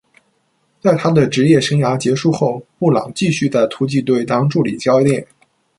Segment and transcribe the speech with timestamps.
[0.81, 5.27] 在他的职业生涯结束后，布朗继续在突击队当助理教练。